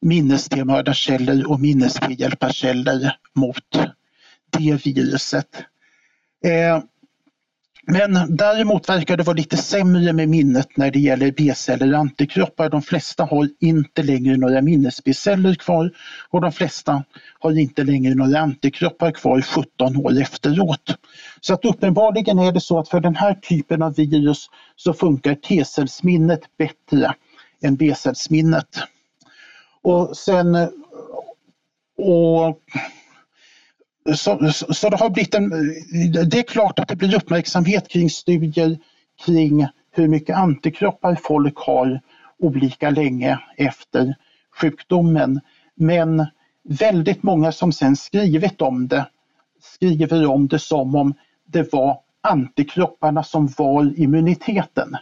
[0.00, 3.78] minnes mördarceller och minnes hjälparceller mot
[4.50, 5.64] det viruset.
[6.44, 6.82] Eh,
[7.86, 12.70] men däremot verkar det vara lite sämre med minnet när det gäller B-celler och antikroppar.
[12.70, 15.90] De flesta har inte längre några minnes-B-celler kvar
[16.30, 17.04] och de flesta
[17.40, 20.96] har inte längre några antikroppar kvar 17 år efteråt.
[21.40, 25.34] Så att uppenbarligen är det så att för den här typen av virus så funkar
[25.34, 27.14] T-cellsminnet bättre
[27.62, 28.68] än B-cellsminnet.
[29.82, 30.54] Och sen
[31.96, 32.60] och
[34.14, 35.48] så, så det har blivit en,
[36.30, 38.78] det är klart att det blir uppmärksamhet kring studier
[39.24, 42.00] kring hur mycket antikroppar folk har
[42.38, 44.14] olika länge efter
[44.60, 45.40] sjukdomen.
[45.74, 46.26] Men
[46.68, 49.06] väldigt många som sen skrivit om det
[49.62, 51.14] skriver om det som om
[51.46, 54.96] det var antikropparna som var immuniteten.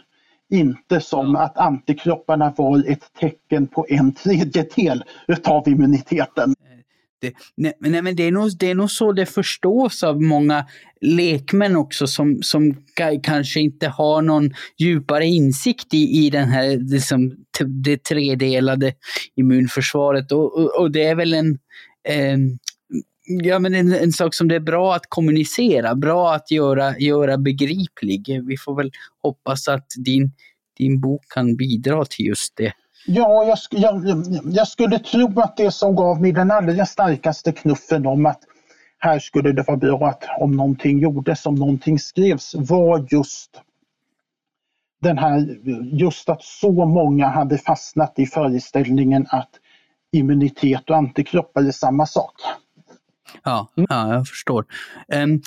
[0.49, 6.52] Inte som att antikropparna var ett tecken på en tredjedel utav immuniteten.
[7.23, 10.65] Det, nej, nej, men det är, nog, det är nog så det förstås av många
[11.01, 12.75] lekmän också som, som
[13.23, 17.35] kanske inte har någon djupare insikt i, i den här, liksom,
[17.83, 18.93] det tredelade
[19.35, 20.31] immunförsvaret.
[20.31, 21.51] Och, och, och det är väl en,
[22.09, 22.37] eh,
[23.43, 27.37] ja, men en, en, sak som det är bra att kommunicera, bra att göra, göra
[27.37, 28.41] begriplig.
[28.47, 30.31] Vi får väl hoppas att din,
[30.77, 32.73] din bok kan bidra till just det.
[33.05, 38.07] Ja, jag, jag, jag, skulle tro att det som gav mig den allra starkaste knuffen
[38.07, 38.39] om att
[38.97, 43.61] här skulle det vara bra att om någonting gjordes, om någonting skrevs, var just
[45.01, 49.49] den här, just att så många hade fastnat i föreställningen att
[50.11, 52.33] immunitet och antikroppar är samma sak.
[53.43, 54.65] Ja, ja jag förstår.
[55.15, 55.41] Um,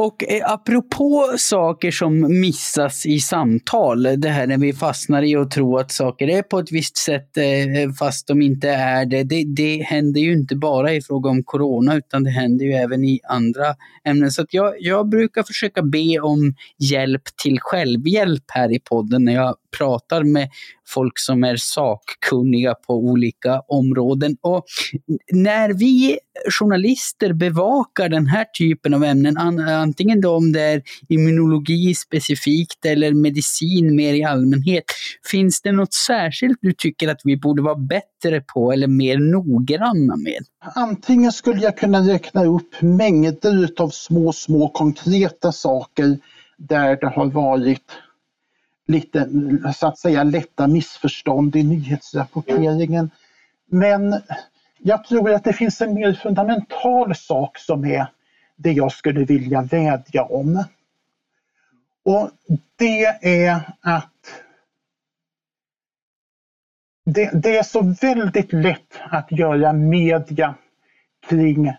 [0.00, 5.50] och eh, apropå saker som missas i samtal, det här när vi fastnar i att
[5.50, 9.22] tro att saker är på ett visst sätt eh, fast de inte är det.
[9.22, 9.44] det.
[9.44, 13.20] Det händer ju inte bara i fråga om corona utan det händer ju även i
[13.28, 14.30] andra ämnen.
[14.30, 19.54] Så jag, jag brukar försöka be om hjälp till självhjälp här i podden när jag
[19.76, 20.48] pratar med
[20.86, 24.36] folk som är sakkunniga på olika områden.
[24.40, 24.64] Och
[25.32, 26.18] när vi
[26.50, 29.36] journalister bevakar den här typen av ämnen,
[29.68, 34.84] antingen då om det är immunologi specifikt eller medicin mer i allmänhet,
[35.30, 40.16] finns det något särskilt du tycker att vi borde vara bättre på eller mer noggranna
[40.16, 40.44] med?
[40.74, 46.18] Antingen skulle jag kunna räkna upp mängder av små, små konkreta saker
[46.58, 47.92] där det har varit
[48.88, 49.28] lite
[49.74, 53.10] så att säga lätta missförstånd i nyhetsrapporteringen.
[53.66, 54.20] Men
[54.78, 58.06] jag tror att det finns en mer fundamental sak som är
[58.56, 60.64] det jag skulle vilja vädja om.
[62.04, 62.30] Och
[62.76, 64.12] det är att
[67.04, 70.54] det, det, är så väldigt lätt att göra media
[71.28, 71.72] kring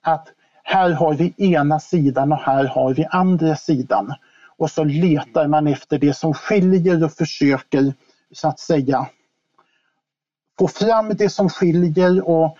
[0.00, 0.28] att
[0.62, 4.14] här har vi ena sidan och här har vi andra sidan
[4.60, 7.94] och så letar man efter det som skiljer och försöker
[8.32, 9.08] så att säga
[10.58, 12.56] få fram det som skiljer och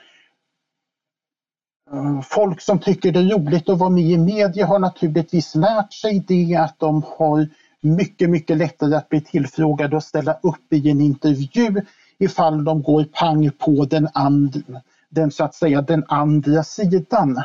[1.93, 5.93] eh, Folk som tycker det är roligt att vara med i media har naturligtvis lärt
[5.93, 7.49] sig det att de har
[7.81, 11.83] mycket, mycket lättare att bli tillfrågade och ställa upp i en intervju
[12.19, 14.63] ifall de går pang på den, and,
[15.09, 17.43] den, så att säga, den andra sidan.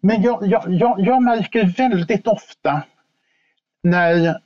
[0.00, 2.82] Men jag, jag, jag, jag märker väldigt ofta
[3.82, 4.40] när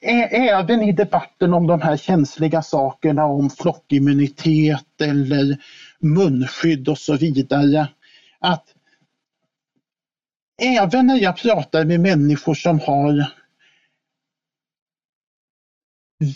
[0.00, 5.58] Även i debatten om de här känsliga sakerna om flockimmunitet eller
[5.98, 7.88] munskydd och så vidare.
[8.38, 8.74] Att
[10.62, 13.32] även när jag pratar med människor som har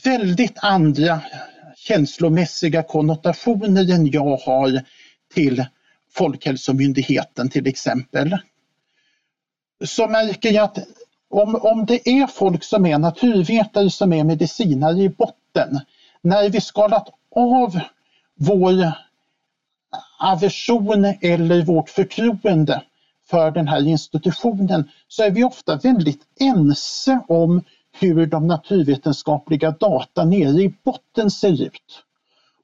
[0.04, 1.20] väldigt andra
[1.76, 4.82] känslomässiga konnotationer än jag har
[5.34, 5.66] till
[6.10, 8.36] Folkhälsomyndigheten till exempel
[9.84, 10.78] så märker jag att
[11.30, 15.80] om, om det är folk som är naturvetare som är medicinare i botten,
[16.22, 17.80] när vi skalat av
[18.34, 18.92] vår
[20.20, 22.82] aversion eller vårt förtroende
[23.30, 27.62] för den här institutionen så är vi ofta väldigt ense om
[27.92, 32.04] hur de naturvetenskapliga data nere i botten ser ut.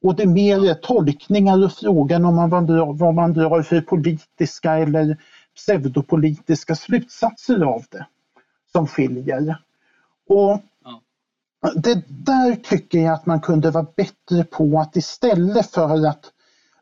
[0.02, 2.50] Och det är mer tolkningar och frågan om man,
[2.96, 5.16] vad man drar för politiska eller
[5.57, 8.07] pseudopolitiska slutsatser av det
[8.72, 9.57] som skiljer.
[10.28, 10.61] Och
[11.74, 16.30] det där tycker jag att man kunde vara bättre på att istället för att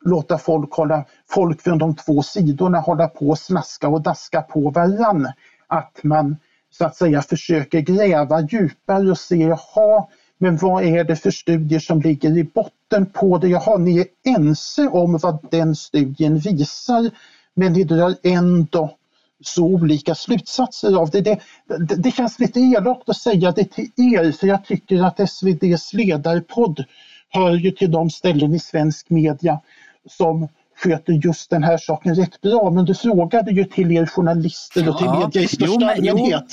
[0.01, 4.71] låta folk, hålla, folk från de två sidorna hålla på och snaska och daska på
[4.71, 5.33] varann.
[5.67, 6.37] Att man
[6.71, 10.07] så att säga försöker gräva djupare och se, jaha,
[10.39, 13.49] men vad är det för studier som ligger i botten på det?
[13.49, 17.11] Jaha, ni är ense om vad den studien visar,
[17.55, 18.97] men ni drar ändå
[19.45, 21.21] så olika slutsatser av det.
[21.21, 25.21] Det, det, det känns lite elakt att säga det till er, för jag tycker att
[25.21, 26.85] SVDs ledarpodd
[27.29, 29.61] hör ju till de ställen i svensk media
[30.09, 30.49] som
[30.83, 32.71] sköter just den här saken rätt bra.
[32.71, 36.45] Men du frågade ju till er journalister och till ja, media i största allmänhet.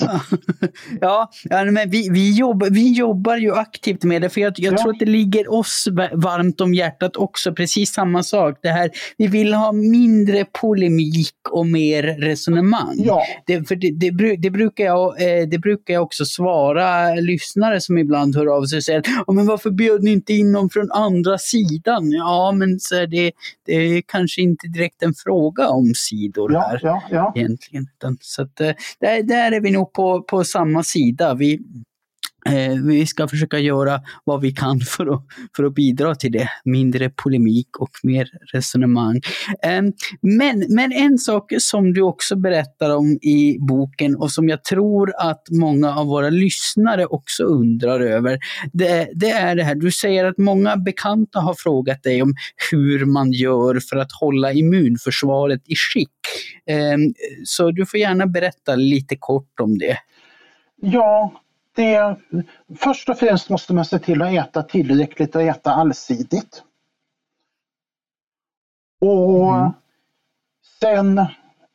[1.00, 4.72] Ja, ja, men vi, vi, jobb, vi jobbar ju aktivt med det, för jag, jag
[4.72, 4.78] ja.
[4.78, 8.58] tror att det ligger oss varmt om hjärtat också, precis samma sak.
[8.62, 12.94] Det här, vi vill ha mindre polemik och mer resonemang.
[12.96, 13.22] Ja.
[13.46, 17.98] Det, för det, det, det, brukar jag, eh, det brukar jag också svara lyssnare som
[17.98, 20.90] ibland hör av sig och säger oh, men varför bjöd ni inte in någon från
[20.92, 22.10] andra sidan?
[22.10, 23.32] Ja, men så det,
[23.66, 27.32] det kan kanske inte direkt en fråga om sidor ja, här ja, ja.
[27.36, 27.86] egentligen.
[28.20, 31.34] Så att, eh, där, där är vi nog på, på samma sida.
[31.34, 31.60] Vi,
[32.46, 35.22] Eh, vi ska försöka göra vad vi kan för att,
[35.56, 36.50] för att bidra till det.
[36.64, 39.20] Mindre polemik och mer resonemang.
[39.62, 44.64] Ehm, men, men en sak som du också berättar om i boken och som jag
[44.64, 48.38] tror att många av våra lyssnare också undrar över.
[48.72, 52.34] Det, det är det här, du säger att många bekanta har frågat dig om
[52.70, 56.08] hur man gör för att hålla immunförsvaret i skick.
[56.66, 57.14] Ehm,
[57.44, 59.96] så du får gärna berätta lite kort om det.
[60.82, 61.32] Ja,
[61.74, 62.16] det,
[62.78, 66.62] först och främst måste man se till att äta tillräckligt och äta allsidigt.
[69.00, 69.70] Och mm.
[70.80, 71.26] sen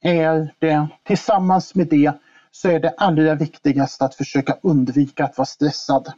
[0.02, 2.14] är det tillsammans med det
[2.52, 6.12] så är det allra viktigast att försöka undvika att vara stressad.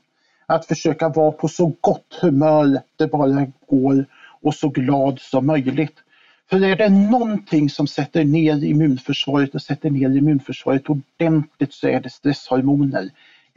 [0.46, 4.06] Att försöka vara på så gott humör det bara går
[4.42, 6.04] och så glad som möjligt.
[6.50, 12.00] För är det någonting som sätter ner immunförsvaret och sätter ner immunförsvaret ordentligt så är
[12.00, 13.10] det stresshormoner.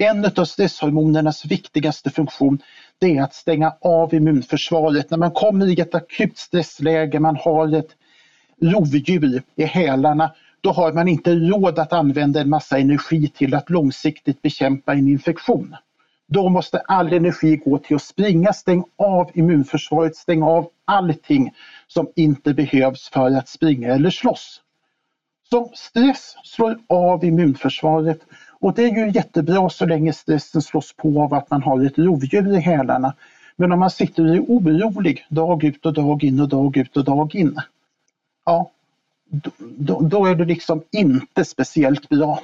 [0.03, 2.59] En av stresshormonernas viktigaste funktion
[2.99, 5.11] det är att stänga av immunförsvaret.
[5.11, 7.97] När man kommer i ett akut stressläge, man har ett
[8.63, 13.71] rovdjur i hälarna, då har man inte råd att använda en massa energi till att
[13.71, 15.77] långsiktigt bekämpa en infektion.
[16.29, 21.55] Då måste all energi gå till att springa, stäng av immunförsvaret, stäng av allting
[21.87, 24.63] som inte behövs för att springa eller slåss.
[25.51, 28.21] Så stress slår av immunförsvaret
[28.61, 31.99] och det är ju jättebra så länge stressen slås på av att man har ett
[31.99, 33.15] rovdjur i hälarna.
[33.57, 36.97] Men om man sitter och är orolig dag ut och dag in och dag ut
[36.97, 37.61] och dag in.
[38.45, 38.71] Ja,
[39.59, 42.43] då, då är det liksom inte speciellt bra.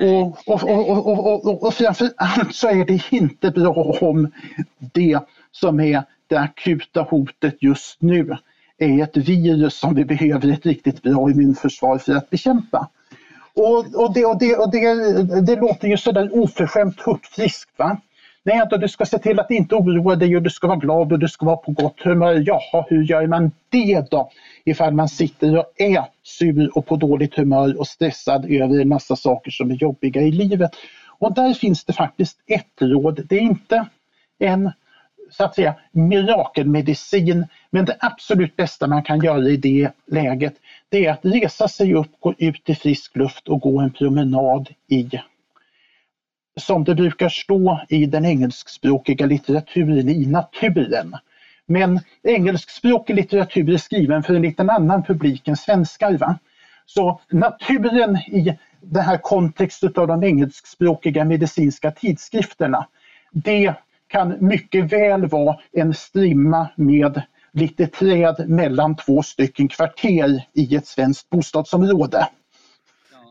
[0.00, 4.30] Och, och, och, och, och, och framförallt så är det inte bra om
[4.78, 5.18] det
[5.50, 8.36] som är det akuta hotet just nu
[8.78, 12.88] är ett virus som vi behöver ett riktigt bra immunförsvar för att bekämpa.
[13.56, 17.70] Och, och, det, och, det, och det, det låter ju sådär oförskämt hurtfriskt.
[17.78, 18.00] Va?
[18.42, 21.12] Nej, att du ska se till att inte oroa dig och du ska vara glad
[21.12, 22.42] och du ska vara på gott humör.
[22.46, 24.30] Jaha, hur gör man det då?
[24.64, 29.16] Ifall man sitter och är sur och på dåligt humör och stressad över en massa
[29.16, 30.70] saker som är jobbiga i livet.
[31.18, 33.26] Och där finns det faktiskt ett råd.
[33.28, 33.86] Det är inte
[34.38, 34.70] en
[35.36, 37.46] så att säga mirakelmedicin.
[37.70, 40.54] Men det absolut bästa man kan göra i det läget
[40.88, 44.68] det är att resa sig upp, gå ut i frisk luft och gå en promenad
[44.88, 45.10] i
[46.60, 51.16] som det brukar stå i den engelskspråkiga litteraturen, i naturen.
[51.66, 56.18] Men engelskspråkig litteratur är skriven för en liten annan publik än svenskar.
[56.18, 56.38] Va?
[56.86, 62.86] Så naturen i den här kontexten av de engelskspråkiga medicinska tidskrifterna,
[63.32, 63.74] det
[64.14, 70.86] kan mycket väl vara en strimma med lite träd mellan två stycken kvarter i ett
[70.86, 72.28] svenskt bostadsområde.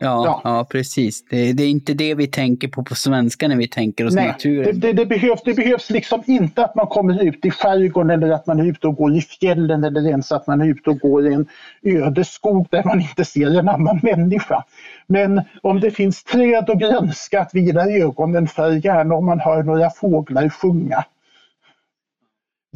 [0.04, 0.40] Ja, ja.
[0.44, 1.24] ja precis.
[1.24, 4.26] Det, det, är inte det vi tänker på på svenska när vi tänker oss Nej,
[4.26, 4.80] naturen.
[4.80, 8.46] Det, det, behövs, det behövs liksom inte att man kommer ut i skärgården eller att
[8.46, 11.26] man är ute och går i fjällen eller ens att man är ute och går
[11.26, 11.46] i en
[11.82, 14.64] öde skog där man inte ser en annan människa.
[15.06, 19.62] Men om det finns träd och grönska att vila ögonen för, gärna om man hör
[19.62, 21.04] några fåglar sjunga.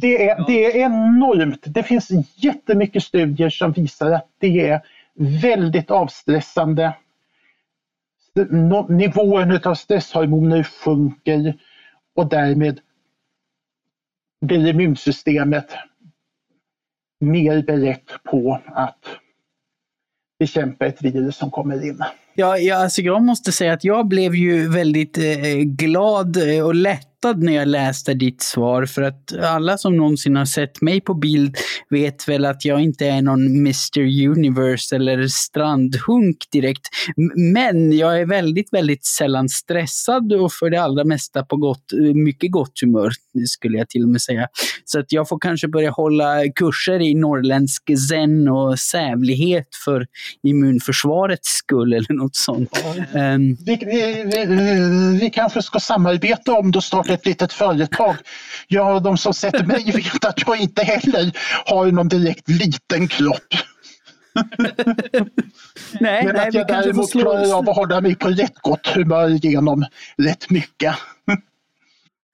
[0.01, 1.63] Det är, det är enormt.
[1.65, 4.81] Det finns jättemycket studier som visar att det är
[5.41, 6.93] väldigt avstressande.
[8.89, 11.53] Nivån av stresshormoner sjunker
[12.15, 12.79] och därmed
[14.45, 15.75] blir immunsystemet
[17.19, 19.05] mer berett på att
[20.39, 22.03] bekämpa ett virus som kommer in.
[22.39, 26.75] Ja, ja alltså jag måste säga att jag blev ju väldigt eh, glad eh, och
[26.75, 31.13] lättad när jag läste ditt svar för att alla som någonsin har sett mig på
[31.13, 31.57] bild
[31.89, 33.99] vet väl att jag inte är någon Mr
[34.37, 36.87] Universe eller strandhunk direkt.
[37.35, 42.13] Men jag är väldigt, väldigt sällan stressad och för det allra mesta på gott, eh,
[42.15, 43.11] mycket gott humör
[43.47, 44.47] skulle jag till och med säga.
[44.85, 50.07] Så att jag får kanske börja hålla kurser i norrländsk zen och sävlighet för
[50.43, 52.85] immunförsvarets skull eller något sånt.
[53.13, 58.15] Um, vi, vi, vi, vi kanske ska samarbeta om det starta ett litet företag.
[58.67, 61.31] Ja, de som sett mig vet att jag inte heller
[61.65, 63.53] har någon direkt liten kropp.
[65.99, 69.29] nej, Men nej, att jag däremot klarar av att hålla mig på rätt gott humör
[69.29, 69.85] genom
[70.17, 70.95] rätt mycket.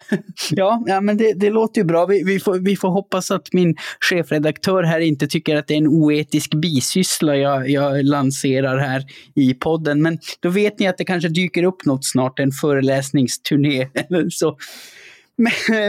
[0.51, 2.05] Ja, ja men det, det låter ju bra.
[2.05, 5.77] Vi, vi, får, vi får hoppas att min chefredaktör här inte tycker att det är
[5.77, 9.03] en oetisk bisyssla jag, jag lanserar här
[9.35, 10.01] i podden.
[10.01, 14.57] Men då vet ni att det kanske dyker upp något snart, en föreläsningsturné eller så.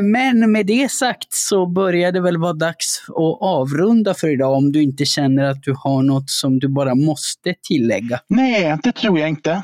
[0.02, 4.72] Men med det sagt så börjar det väl vara dags att avrunda för idag om
[4.72, 8.20] du inte känner att du har något som du bara måste tillägga.
[8.28, 9.62] Nej, det tror jag inte.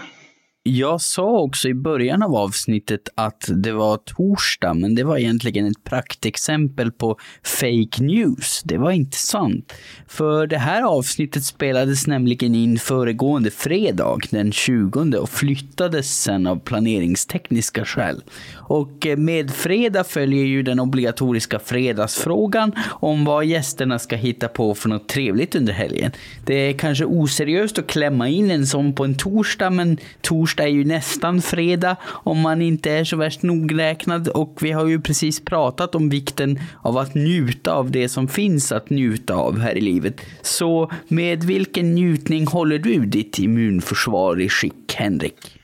[0.65, 5.67] Jag sa också i början av avsnittet att det var torsdag, men det var egentligen
[5.67, 8.63] ett praktexempel på fake news.
[8.65, 9.73] Det var inte sant.
[10.07, 16.57] För det här avsnittet spelades nämligen in föregående fredag, den 20, och flyttades sen av
[16.57, 18.23] planeringstekniska skäl.
[18.55, 24.75] Och eh, med fredag följer ju den obligatoriska fredagsfrågan om vad gästerna ska hitta på
[24.75, 26.13] för något trevligt under helgen.
[26.47, 30.64] Det är kanske oseriöst att klämma in en sån på en torsdag, men torsdag torsdag
[30.64, 35.00] är ju nästan fredag om man inte är så värst nogräknad och vi har ju
[35.00, 39.76] precis pratat om vikten av att njuta av det som finns att njuta av här
[39.76, 40.20] i livet.
[40.42, 45.59] Så med vilken njutning håller du ditt immunförsvar i skick, Henrik?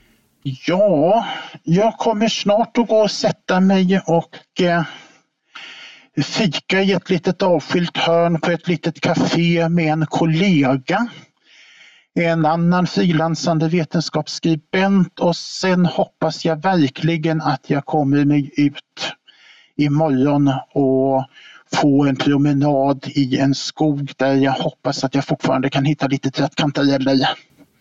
[0.66, 1.26] Ja,
[1.62, 4.82] jag kommer snart att gå och sätta mig och eh,
[6.22, 11.09] fika i ett litet avskilt hörn på ett litet café med en kollega
[12.15, 19.13] en annan frilansande vetenskapsskribent och sen hoppas jag verkligen att jag kommer mig ut
[19.77, 21.25] imorgon och
[21.75, 26.31] få en promenad i en skog där jag hoppas att jag fortfarande kan hitta lite
[26.31, 27.29] trattkantareller.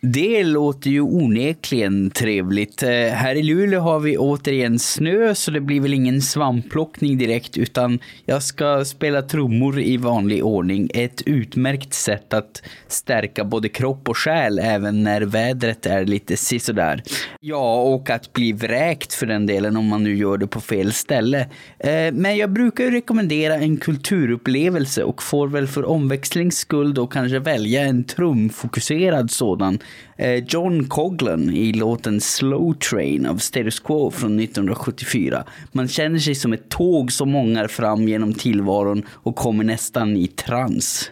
[0.02, 2.84] Det låter ju onekligen trevligt.
[2.84, 7.58] Eh, här i Luleå har vi återigen snö så det blir väl ingen svampplockning direkt
[7.58, 10.90] utan jag ska spela trummor i vanlig ordning.
[10.94, 17.04] Ett utmärkt sätt att stärka både kropp och själ även när vädret är lite sisådär.
[17.40, 20.94] Ja, och att bli vräkt för den delen om man nu gör det på fel
[20.94, 21.40] ställe.
[21.80, 27.08] Eh, men jag brukar ju rekommendera en kulturupplevelse och får väl för omväxlings skull då
[27.08, 29.80] kanske välja en trumfokuserad sådan
[30.18, 35.44] Eh, John Coglan i låten Slow Train av Status Quo från 1974.
[35.72, 40.28] Man känner sig som ett tåg som mångar fram genom tillvaron och kommer nästan i
[40.28, 41.12] trans.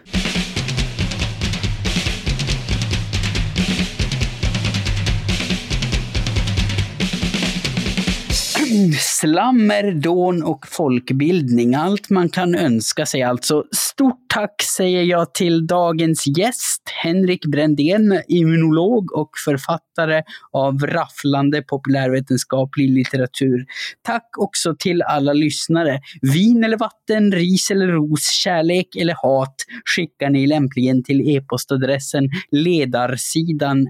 [9.00, 11.74] Slammer, dån och folkbildning.
[11.74, 13.64] Allt man kan önska sig alltså.
[13.72, 20.22] Stort tack säger jag till dagens gäst, Henrik Brändén, immunolog och författare
[20.52, 23.66] av rafflande populärvetenskaplig litteratur.
[24.02, 26.00] Tack också till alla lyssnare.
[26.22, 33.86] Vin eller vatten, ris eller ros, kärlek eller hat skickar ni lämpligen till e-postadressen ledarsidan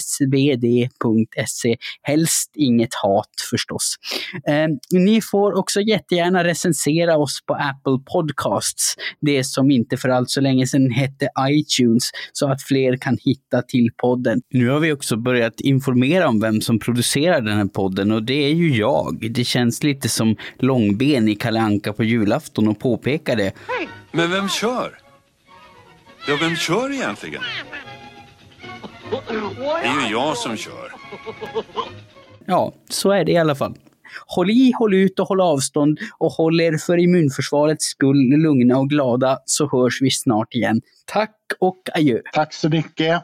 [0.00, 1.76] svd.se.
[2.02, 3.96] Helst inget hat förstås.
[4.48, 10.30] Eh, ni får också jättegärna recensera oss på Apple Podcasts, det som inte för allt
[10.30, 14.40] så länge sedan hette iTunes, så att fler kan hitta till podden.
[14.50, 18.44] Nu har vi också börjat informera om vem som producerar den här podden och det
[18.44, 19.30] är ju jag.
[19.30, 23.52] Det känns lite som långben i Kalle Anka på julafton och påpeka det.
[24.12, 24.98] Men vem kör?
[26.28, 27.42] Ja, vem kör egentligen?
[29.10, 30.92] Det är ju jag som kör.
[32.46, 33.74] Ja, så är det i alla fall.
[34.26, 38.88] Håll i, håll ut och håll avstånd och håll er för immunförsvarets skull lugna och
[38.88, 40.80] glada så hörs vi snart igen.
[41.06, 42.20] Tack och adjö.
[42.32, 43.22] Tack så mycket.